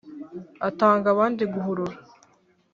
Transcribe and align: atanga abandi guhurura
atanga 0.67 1.07
abandi 1.13 1.43
guhurura 1.53 1.95